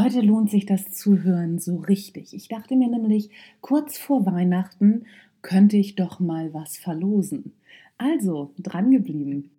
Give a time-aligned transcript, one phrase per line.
[0.00, 2.32] Heute lohnt sich das Zuhören so richtig.
[2.32, 5.06] Ich dachte mir nämlich, kurz vor Weihnachten
[5.42, 7.52] könnte ich doch mal was verlosen.
[7.96, 9.50] Also, drangeblieben.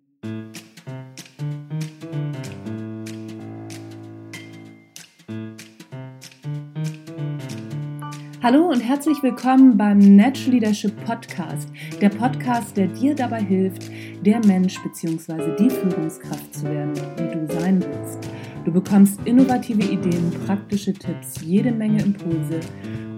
[8.42, 11.68] Hallo und herzlich willkommen beim Natural Leadership Podcast,
[12.00, 13.90] der Podcast, der dir dabei hilft,
[14.24, 15.54] der Mensch bzw.
[15.58, 18.39] die Führungskraft zu werden, die du sein willst.
[18.62, 22.60] Du bekommst innovative Ideen, praktische Tipps, jede Menge Impulse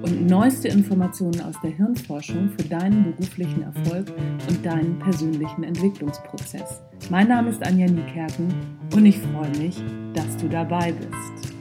[0.03, 4.13] und neueste Informationen aus der Hirnforschung für deinen beruflichen Erfolg
[4.49, 6.81] und deinen persönlichen Entwicklungsprozess.
[7.11, 8.55] Mein Name ist Anja Niekerken
[8.95, 9.83] und ich freue mich,
[10.15, 11.53] dass du dabei bist.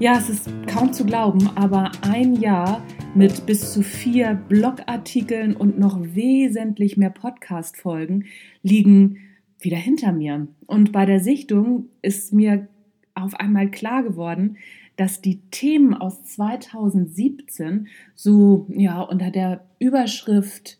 [0.00, 2.82] Ja, es ist kaum zu glauben, aber ein Jahr
[3.14, 8.26] mit bis zu vier Blogartikeln und noch wesentlich mehr Podcast-Folgen
[8.62, 9.18] liegen
[9.58, 10.48] wieder hinter mir.
[10.66, 12.68] Und bei der Sichtung ist mir
[13.14, 14.56] auf einmal klar geworden,
[14.96, 20.78] dass die Themen aus 2017 so ja unter der Überschrift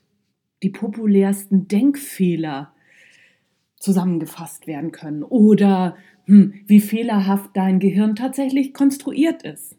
[0.62, 2.72] die populärsten Denkfehler
[3.78, 9.77] zusammengefasst werden können oder hm, wie fehlerhaft dein Gehirn tatsächlich konstruiert ist.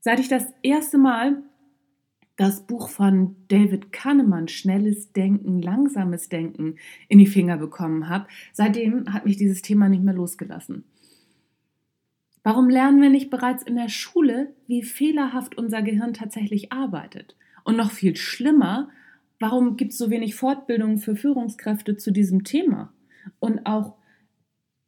[0.00, 1.42] Seit ich das erste Mal
[2.36, 6.76] das Buch von David Kahnemann, Schnelles Denken, Langsames Denken,
[7.08, 10.84] in die Finger bekommen habe, seitdem hat mich dieses Thema nicht mehr losgelassen.
[12.42, 17.36] Warum lernen wir nicht bereits in der Schule, wie fehlerhaft unser Gehirn tatsächlich arbeitet?
[17.64, 18.90] Und noch viel schlimmer,
[19.40, 22.92] warum gibt es so wenig Fortbildung für Führungskräfte zu diesem Thema?
[23.38, 23.96] Und auch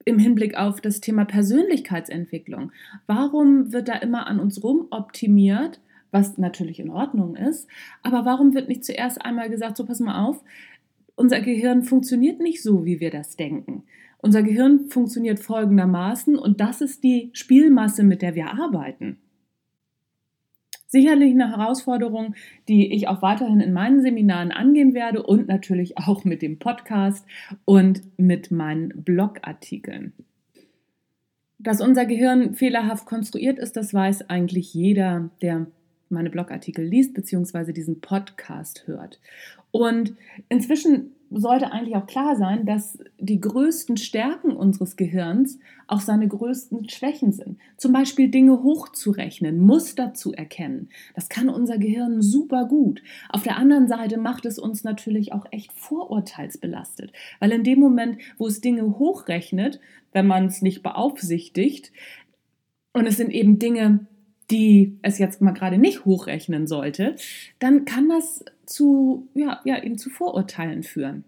[0.04, 2.72] im Hinblick auf das Thema Persönlichkeitsentwicklung.
[3.06, 7.68] Warum wird da immer an uns rum optimiert, was natürlich in Ordnung ist,
[8.02, 10.42] aber warum wird nicht zuerst einmal gesagt, so pass mal auf,
[11.14, 13.84] unser Gehirn funktioniert nicht so, wie wir das denken.
[14.18, 19.18] Unser Gehirn funktioniert folgendermaßen und das ist die Spielmasse, mit der wir arbeiten.
[20.88, 22.34] Sicherlich eine Herausforderung,
[22.68, 27.26] die ich auch weiterhin in meinen Seminaren angehen werde und natürlich auch mit dem Podcast
[27.64, 30.12] und mit meinen Blogartikeln.
[31.58, 35.66] Dass unser Gehirn fehlerhaft konstruiert ist, das weiß eigentlich jeder, der
[36.08, 37.72] meine Blogartikel liest bzw.
[37.72, 39.20] diesen Podcast hört.
[39.70, 40.14] Und
[40.48, 45.58] inzwischen sollte eigentlich auch klar sein, dass die größten Stärken unseres Gehirns
[45.88, 47.58] auch seine größten Schwächen sind.
[47.76, 50.88] Zum Beispiel Dinge hochzurechnen, Muster zu erkennen.
[51.14, 53.02] Das kann unser Gehirn super gut.
[53.28, 58.18] Auf der anderen Seite macht es uns natürlich auch echt vorurteilsbelastet, weil in dem Moment,
[58.38, 59.80] wo es Dinge hochrechnet,
[60.12, 61.92] wenn man es nicht beaufsichtigt,
[62.92, 64.06] und es sind eben Dinge,
[64.50, 67.16] die es jetzt mal gerade nicht hochrechnen sollte,
[67.58, 71.24] dann kann das zu, ja, ja, eben zu Vorurteilen führen.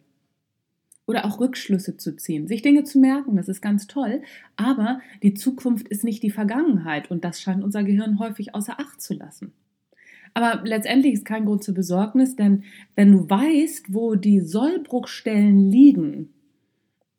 [1.07, 4.23] Oder auch Rückschlüsse zu ziehen, sich Dinge zu merken, das ist ganz toll,
[4.57, 9.01] aber die Zukunft ist nicht die Vergangenheit und das scheint unser Gehirn häufig außer Acht
[9.01, 9.53] zu lassen.
[10.35, 12.65] Aber letztendlich ist kein Grund zur Besorgnis, denn
[12.95, 16.29] wenn du weißt, wo die Sollbruchstellen liegen,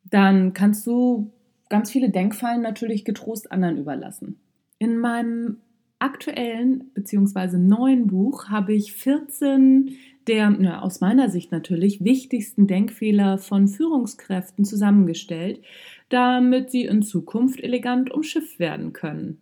[0.03, 1.31] dann kannst du
[1.67, 4.39] ganz viele Denkfallen natürlich getrost anderen überlassen.
[4.77, 5.57] In meinem
[5.99, 7.57] aktuellen bzw.
[7.57, 9.97] neuen Buch habe ich 14
[10.29, 15.59] der ja, aus meiner Sicht natürlich wichtigsten Denkfehler von Führungskräften zusammengestellt,
[16.09, 19.39] damit sie in Zukunft elegant umschifft werden können.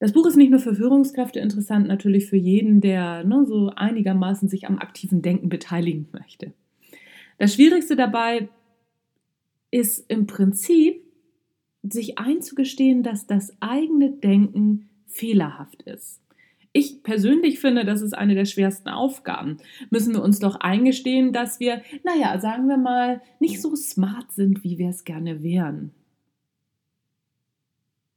[0.00, 4.48] Das Buch ist nicht nur für Führungskräfte interessant, natürlich für jeden, der ne, so einigermaßen
[4.48, 6.52] sich am aktiven Denken beteiligen möchte.
[7.36, 8.48] Das Schwierigste dabei
[9.70, 11.02] ist im Prinzip,
[11.82, 16.20] sich einzugestehen, dass das eigene Denken fehlerhaft ist.
[16.72, 19.56] Ich persönlich finde, das ist eine der schwersten Aufgaben.
[19.90, 24.62] Müssen wir uns doch eingestehen, dass wir, naja, sagen wir mal, nicht so smart sind,
[24.62, 25.92] wie wir es gerne wären.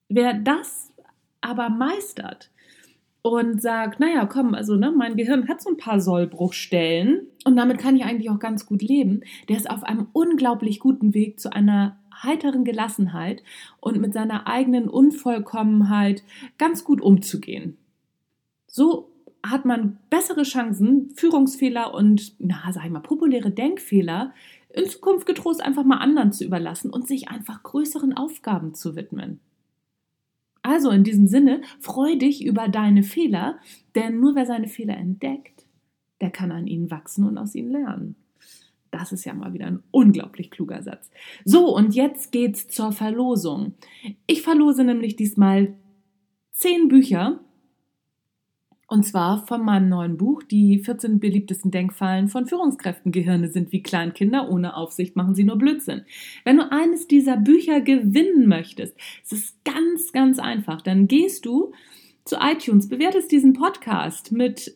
[0.09, 0.91] Wer das
[1.39, 2.51] aber meistert
[3.21, 7.77] und sagt, naja, komm, also ne, mein Gehirn hat so ein paar Sollbruchstellen und damit
[7.77, 11.53] kann ich eigentlich auch ganz gut leben, der ist auf einem unglaublich guten Weg zu
[11.53, 13.43] einer heiteren Gelassenheit
[13.79, 16.23] und mit seiner eigenen Unvollkommenheit
[16.57, 17.77] ganz gut umzugehen.
[18.67, 19.11] So
[19.43, 24.33] hat man bessere Chancen, Führungsfehler und, na, sag ich mal, populäre Denkfehler
[24.69, 29.39] in Zukunft getrost einfach mal anderen zu überlassen und sich einfach größeren Aufgaben zu widmen.
[30.61, 33.59] Also in diesem Sinne, freu dich über deine Fehler,
[33.95, 35.65] denn nur wer seine Fehler entdeckt,
[36.21, 38.15] der kann an ihnen wachsen und aus ihnen lernen.
[38.91, 41.09] Das ist ja mal wieder ein unglaublich kluger Satz.
[41.45, 43.73] So, und jetzt geht's zur Verlosung.
[44.27, 45.75] Ich verlose nämlich diesmal
[46.51, 47.39] zehn Bücher
[48.87, 53.13] Und zwar von meinem neuen Buch, die 14 beliebtesten Denkfallen von Führungskräften.
[53.13, 56.03] Gehirne sind wie Kleinkinder, ohne Aufsicht machen sie nur Blödsinn.
[56.43, 58.93] Wenn du eines dieser Bücher gewinnen möchtest,
[59.23, 60.81] es ist ganz, ganz einfach.
[60.81, 61.71] Dann gehst du
[62.25, 64.75] zu iTunes, bewertest diesen Podcast mit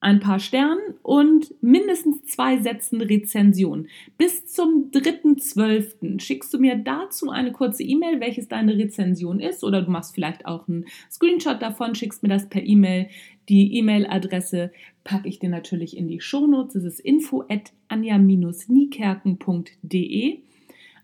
[0.00, 3.88] ein paar Sternen und mindestens zwei Sätzen Rezension.
[4.18, 6.20] Bis zum 3.12.
[6.20, 10.44] schickst du mir dazu eine kurze E-Mail, welches deine Rezension ist, oder du machst vielleicht
[10.46, 13.08] auch einen Screenshot davon, schickst mir das per E-Mail.
[13.48, 14.70] Die E-Mail-Adresse
[15.02, 16.74] packe ich dir natürlich in die Shownotes.
[16.74, 20.40] Es ist info at anja-niekerken.de.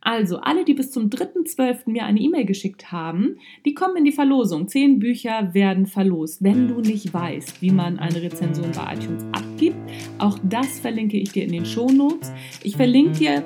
[0.04, 1.88] Also, alle, die bis zum 3.12.
[1.90, 4.66] mir eine E-Mail geschickt haben, die kommen in die Verlosung.
[4.66, 6.43] Zehn Bücher werden verlost.
[6.43, 9.76] Wenn du nicht weißt, wie man eine Rezension bei iTunes abgibt,
[10.19, 12.32] auch das verlinke ich dir in den Show Notes.
[12.64, 13.44] Ich verlinke dir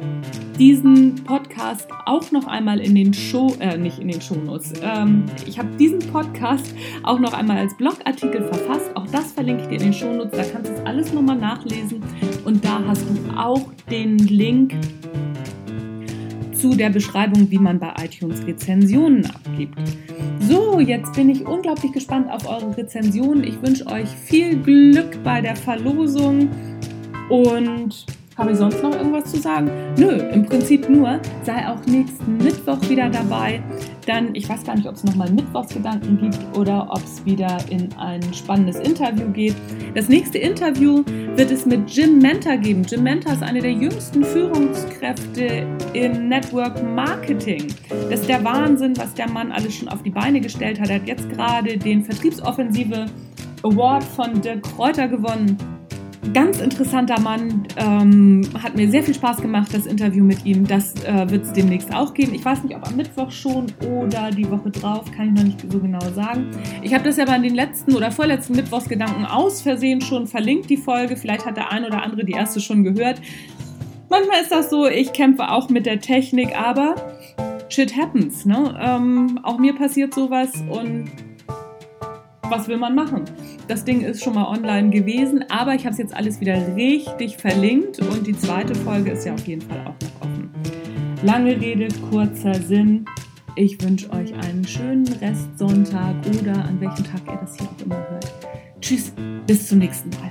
[0.58, 4.72] diesen Podcast auch noch einmal in den Show, äh, nicht in den Show Notes.
[4.82, 8.90] Ähm, ich habe diesen Podcast auch noch einmal als Blogartikel verfasst.
[8.96, 10.32] Auch das verlinke ich dir in den Show Notes.
[10.32, 12.02] Da kannst du es alles nochmal nachlesen.
[12.46, 13.60] Und da hast du auch
[13.90, 14.74] den Link
[16.56, 19.78] zu der Beschreibung, wie man bei iTunes Rezensionen abgibt.
[20.40, 23.44] So, jetzt bin ich unglaublich gespannt auf eure Rezensionen.
[23.44, 26.48] Ich wünsche euch viel Glück bei der Verlosung
[27.28, 28.06] und
[28.36, 29.70] habe ich sonst noch irgendwas zu sagen?
[29.96, 33.62] Nö, im Prinzip nur, sei auch nächsten Mittwoch wieder dabei.
[34.06, 37.88] Dann, ich weiß gar nicht, ob es nochmal Mittwochsgedanken gibt oder ob es wieder in
[37.98, 39.56] ein spannendes Interview geht.
[39.94, 41.02] Das nächste Interview
[41.34, 42.82] wird es mit Jim Mentor geben.
[42.82, 47.66] Jim Mentor ist eine der jüngsten Führungskräfte im Network Marketing.
[48.10, 50.90] Das ist der Wahnsinn, was der Mann alles schon auf die Beine gestellt hat.
[50.90, 53.06] Er hat jetzt gerade den Vertriebsoffensive
[53.62, 55.56] Award von Dirk Kräuter gewonnen
[56.32, 57.67] ganz interessanter Mann.
[57.76, 60.67] Ähm, hat mir sehr viel Spaß gemacht, das Interview mit ihm.
[60.67, 62.34] Das äh, wird es demnächst auch geben.
[62.34, 65.70] Ich weiß nicht, ob am Mittwoch schon oder die Woche drauf, kann ich noch nicht
[65.70, 66.50] so genau sagen.
[66.82, 70.76] Ich habe das ja bei den letzten oder vorletzten Mittwochsgedanken aus Versehen schon verlinkt, die
[70.76, 71.17] Folge.
[71.17, 73.20] Vielleicht hat der ein oder andere die erste schon gehört.
[74.08, 76.94] Manchmal ist das so, ich kämpfe auch mit der Technik, aber
[77.69, 78.44] shit happens.
[78.46, 78.78] Ne?
[78.81, 81.11] Ähm, auch mir passiert sowas und
[82.43, 83.25] was will man machen?
[83.68, 87.36] Das Ding ist schon mal online gewesen, aber ich habe es jetzt alles wieder richtig
[87.36, 90.50] verlinkt und die zweite Folge ist ja auf jeden Fall auch noch offen.
[91.24, 93.06] Lange Rede, kurzer Sinn.
[93.56, 97.96] Ich wünsche euch einen schönen Restsonntag oder an welchem Tag ihr das hier auch immer
[98.08, 98.32] hört.
[98.80, 99.12] Tschüss,
[99.48, 100.30] bis zum nächsten Mal.